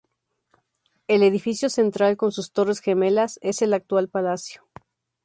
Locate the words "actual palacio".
3.71-4.67